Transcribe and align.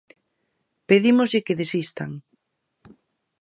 Pedímoslle 0.89 1.45
que 1.45 1.57
desistan. 1.61 2.11